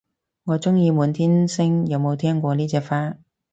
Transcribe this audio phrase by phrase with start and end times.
[0.45, 3.13] 我鍾意滿天星，有冇聽過呢隻花